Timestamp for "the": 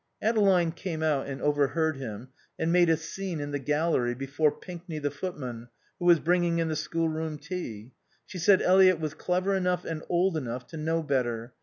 3.51-3.59, 4.97-5.11, 6.69-6.75